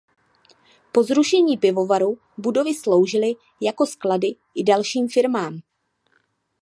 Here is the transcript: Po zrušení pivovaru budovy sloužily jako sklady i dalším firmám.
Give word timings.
Po 0.91 1.03
zrušení 1.03 1.57
pivovaru 1.57 2.17
budovy 2.37 2.73
sloužily 2.75 3.35
jako 3.61 3.85
sklady 3.85 4.27
i 4.55 4.63
dalším 4.63 5.09
firmám. 5.09 5.57